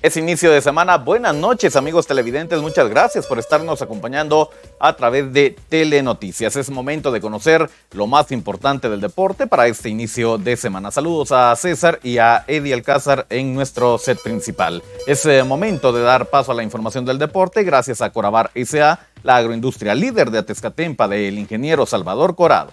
[0.00, 0.96] Es inicio de semana.
[0.96, 2.60] Buenas noches amigos televidentes.
[2.60, 4.48] Muchas gracias por estarnos acompañando
[4.78, 6.54] a través de Telenoticias.
[6.54, 10.92] Es momento de conocer lo más importante del deporte para este inicio de semana.
[10.92, 14.84] Saludos a César y a Eddie Alcázar en nuestro set principal.
[15.08, 19.00] Es eh, momento de dar paso a la información del deporte gracias a Corabar S.A.,
[19.24, 22.72] la agroindustria líder de Atezcatempa del ingeniero Salvador Corado.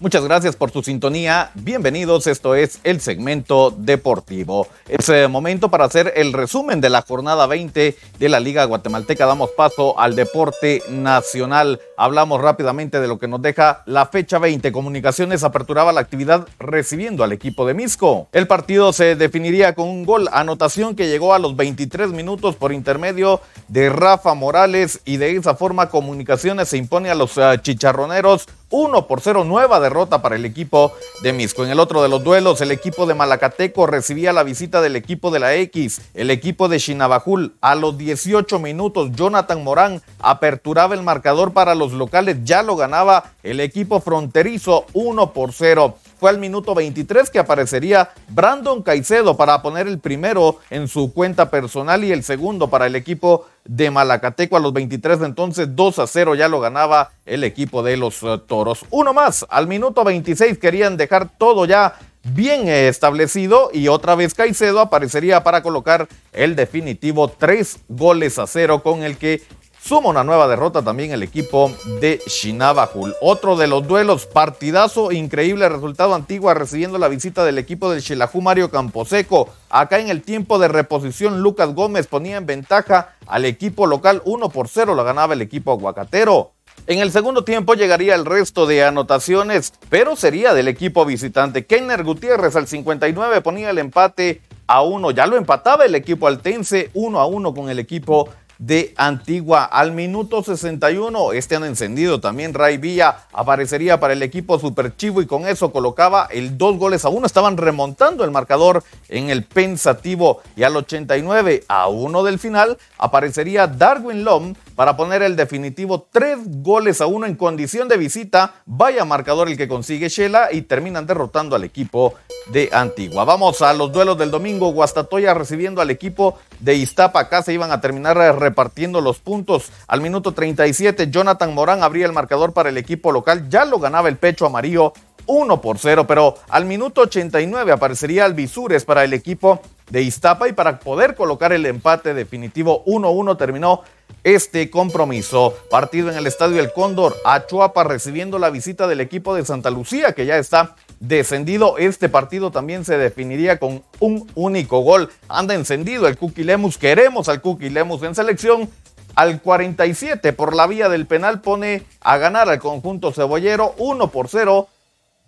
[0.00, 1.50] Muchas gracias por su sintonía.
[1.54, 4.68] Bienvenidos, esto es el segmento deportivo.
[4.86, 9.26] Es eh, momento para hacer el resumen de la jornada 20 de la Liga Guatemalteca.
[9.26, 11.80] Damos paso al deporte nacional.
[11.96, 14.70] Hablamos rápidamente de lo que nos deja la fecha 20.
[14.70, 18.28] Comunicaciones aperturaba la actividad recibiendo al equipo de Misco.
[18.30, 22.72] El partido se definiría con un gol, anotación que llegó a los 23 minutos por
[22.72, 28.46] intermedio de Rafa Morales y de esa forma Comunicaciones se impone a los eh, chicharroneros
[28.70, 31.64] 1 por 0, nueva derrota para el equipo de Misco.
[31.64, 35.30] En el otro de los duelos, el equipo de Malacateco recibía la visita del equipo
[35.30, 36.02] de la X.
[36.14, 41.92] El equipo de Chinabajul a los 18 minutos, Jonathan Morán aperturaba el marcador para los
[41.92, 47.38] locales, ya lo ganaba el equipo fronterizo 1 por 0 fue al minuto 23 que
[47.38, 52.86] aparecería Brandon Caicedo para poner el primero en su cuenta personal y el segundo para
[52.86, 57.44] el equipo de Malacateco a los 23 entonces 2 a 0 ya lo ganaba el
[57.44, 58.84] equipo de los eh, Toros.
[58.90, 61.94] Uno más, al minuto 26 querían dejar todo ya
[62.24, 68.82] bien establecido y otra vez Caicedo aparecería para colocar el definitivo 3 goles a 0
[68.82, 69.42] con el que
[69.80, 73.14] Suma una nueva derrota también el equipo de Shinabajul.
[73.20, 78.42] Otro de los duelos, partidazo, increíble resultado Antigua recibiendo la visita del equipo del Xilajú
[78.42, 79.48] Mario Camposeco.
[79.70, 84.48] Acá en el tiempo de reposición, Lucas Gómez ponía en ventaja al equipo local 1
[84.50, 86.52] por 0, lo ganaba el equipo aguacatero.
[86.86, 91.66] En el segundo tiempo llegaría el resto de anotaciones, pero sería del equipo visitante.
[91.66, 95.12] Kenner Gutiérrez al 59 ponía el empate a 1.
[95.12, 99.64] Ya lo empataba el equipo altense 1 a 1 con el equipo de Antigua.
[99.64, 102.54] Al minuto 61, este han encendido también.
[102.54, 107.04] Ray Villa aparecería para el equipo Super Chivo y con eso colocaba el dos goles
[107.04, 107.26] a uno.
[107.26, 110.42] Estaban remontando el marcador en el pensativo.
[110.56, 116.38] Y al 89, a uno del final, aparecería Darwin Lom para poner el definitivo tres
[116.62, 118.54] goles a uno en condición de visita.
[118.66, 122.14] Vaya marcador el que consigue Shela y terminan derrotando al equipo
[122.52, 123.24] de Antigua.
[123.24, 124.72] Vamos a los duelos del domingo.
[124.72, 127.20] Guastatoya recibiendo al equipo de Iztapa.
[127.20, 128.16] Acá se iban a terminar
[128.48, 129.70] repartiendo los puntos.
[129.86, 133.48] Al minuto 37, Jonathan Morán abría el marcador para el equipo local.
[133.48, 134.92] Ya lo ganaba el pecho amarillo
[135.26, 139.60] 1 por 0, pero al minuto 89 aparecería Alvisures para el equipo
[139.90, 143.82] de Iztapa y para poder colocar el empate definitivo 1-1 terminó
[144.24, 145.54] este compromiso.
[145.70, 150.12] Partido en el Estadio El Cóndor, Achuapa recibiendo la visita del equipo de Santa Lucía
[150.12, 151.78] que ya está descendido.
[151.78, 155.10] Este partido también se definiría con un único gol.
[155.28, 156.78] Anda encendido el Cookie Lemus.
[156.78, 158.68] Queremos al Cookie Lemus en selección.
[159.14, 164.28] Al 47 por la vía del penal pone a ganar al conjunto cebollero 1 por
[164.28, 164.68] 0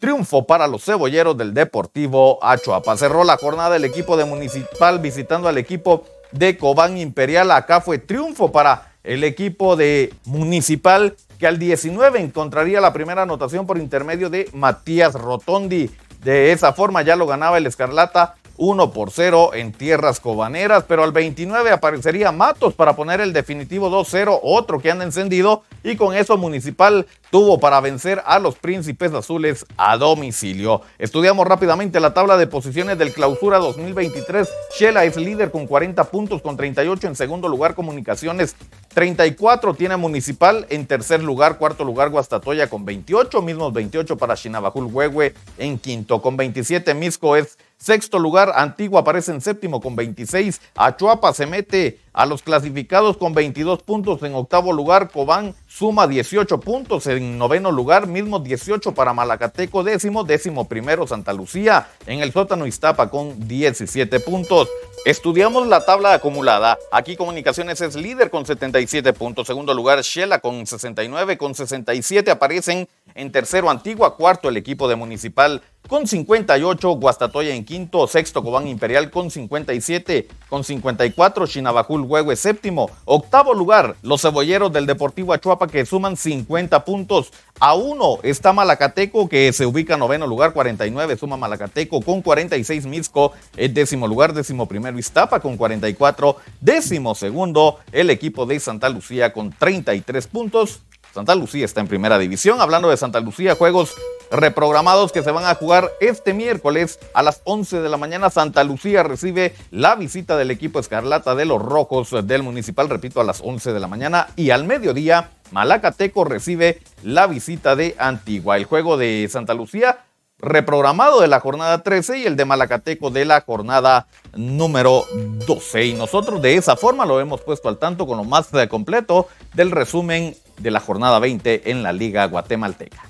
[0.00, 2.96] Triunfo para los cebolleros del Deportivo Achuapa.
[2.96, 7.50] Cerró la jornada el equipo de Municipal visitando al equipo de Cobán Imperial.
[7.50, 13.66] Acá fue triunfo para el equipo de Municipal que al 19 encontraría la primera anotación
[13.66, 15.90] por intermedio de Matías Rotondi.
[16.24, 21.02] De esa forma ya lo ganaba el Escarlata 1 por 0 en tierras cobaneras, pero
[21.02, 26.14] al 29 aparecería Matos para poner el definitivo 2-0, otro que han encendido, y con
[26.14, 30.82] eso Municipal tuvo para vencer a los Príncipes Azules a domicilio.
[30.98, 34.46] Estudiamos rápidamente la tabla de posiciones del Clausura 2023.
[34.78, 38.56] Shela es líder con 40 puntos, con 38 en segundo lugar Comunicaciones,
[38.94, 44.86] 34 tiene Municipal en tercer lugar, cuarto lugar Guastatoya con 28, mismos 28 para Chinabajul
[44.86, 50.60] Huehue en quinto, con 27 Misco es Sexto lugar, Antigua aparece en séptimo con 26.
[50.74, 54.22] Achuapa se mete a los clasificados con 22 puntos.
[54.22, 57.06] En octavo lugar, Cobán suma 18 puntos.
[57.06, 61.88] En noveno lugar, mismo 18 para Malacateco, décimo, décimo primero Santa Lucía.
[62.06, 64.68] En el sótano Iztapa con 17 puntos.
[65.04, 66.78] Estudiamos la tabla acumulada.
[66.92, 69.46] Aquí Comunicaciones es líder con 77 puntos.
[69.46, 71.38] Segundo lugar, Shela con 69.
[71.38, 74.16] Con 67 aparecen en tercero Antigua.
[74.16, 76.88] Cuarto el equipo de Municipal con 58.
[76.90, 78.06] Guastatoya en quinto.
[78.06, 80.28] Sexto Cobán Imperial con 57.
[80.48, 82.90] Con 54 Chinabajul Huehue séptimo.
[83.04, 87.32] Octavo lugar los cebolleros del Deportivo Achuapa que suman 50 puntos.
[87.58, 90.52] A uno está Malacateco que se ubica en noveno lugar.
[90.52, 93.32] 49 suma Malacateco con 46 Misco.
[93.56, 96.36] El décimo lugar, décimo primero Iztapa con 44.
[96.60, 100.82] Décimo segundo el equipo de Santa Lucía con 33 puntos.
[101.12, 102.60] Santa Lucía está en primera división.
[102.60, 103.94] Hablando de Santa Lucía, juegos
[104.30, 108.30] reprogramados que se van a jugar este miércoles a las 11 de la mañana.
[108.30, 113.24] Santa Lucía recibe la visita del equipo Escarlata de los Rojos del Municipal, repito, a
[113.24, 114.28] las 11 de la mañana.
[114.36, 118.56] Y al mediodía, Malacateco recibe la visita de Antigua.
[118.56, 119.98] El juego de Santa Lucía
[120.42, 125.04] reprogramado de la jornada 13 y el de Malacateco de la jornada número
[125.46, 125.84] 12.
[125.84, 129.70] Y nosotros de esa forma lo hemos puesto al tanto con lo más completo del
[129.70, 133.09] resumen de la jornada 20 en la Liga Guatemalteca.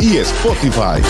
[0.00, 1.02] y Spotify.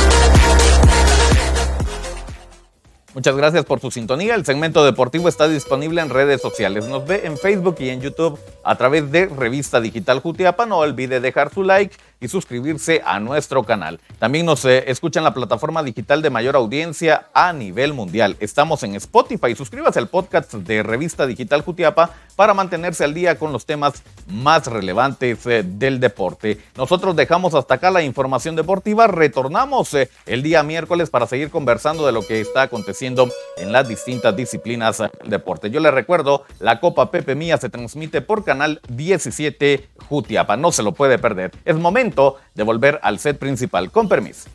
[3.14, 4.34] Muchas gracias por su sintonía.
[4.34, 6.88] El segmento deportivo está disponible en redes sociales.
[6.88, 10.66] Nos ve en Facebook y en YouTube a través de Revista Digital Jutiapa.
[10.66, 11.96] No olvide dejar su like
[12.28, 14.00] suscribirse a nuestro canal.
[14.18, 18.36] También nos eh, escucha en la plataforma digital de mayor audiencia a nivel mundial.
[18.40, 19.54] Estamos en Spotify.
[19.54, 24.66] Suscríbase al podcast de Revista Digital Jutiapa para mantenerse al día con los temas más
[24.66, 26.60] relevantes eh, del deporte.
[26.76, 29.06] Nosotros dejamos hasta acá la información deportiva.
[29.06, 33.88] Retornamos eh, el día miércoles para seguir conversando de lo que está aconteciendo en las
[33.88, 35.70] distintas disciplinas del deporte.
[35.70, 40.56] Yo les recuerdo, la Copa Pepe Mía se transmite por canal 17 Jutiapa.
[40.56, 41.52] No se lo puede perder.
[41.64, 41.76] Es
[42.14, 43.90] momento de volver al set principal.
[43.90, 44.49] Con permiso.